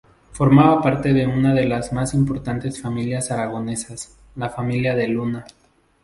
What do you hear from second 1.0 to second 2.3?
de una de las más